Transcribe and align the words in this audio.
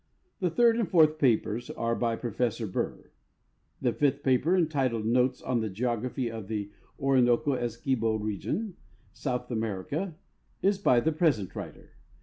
The 0.39 0.49
third 0.49 0.77
and 0.77 0.89
fourth 0.89 1.19
papers 1.19 1.69
are 1.69 1.93
by 1.93 2.15
Professor 2.15 2.65
Burr. 2.65 3.11
The 3.81 3.93
fifth 3.93 4.23
paper, 4.23 4.57
entitled 4.57 5.05
Notes 5.05 5.43
on 5.43 5.61
the 5.61 5.69
Geography 5.69 6.27
of 6.31 6.47
the 6.47 6.71
Ori 6.97 7.21
noco 7.21 7.55
Essequibo 7.55 8.15
Region, 8.15 8.77
South 9.13 9.51
America, 9.51 10.15
is 10.63 10.79
by 10.79 11.01
the 11.01 11.11
present 11.11 11.55
writer. 11.55 11.97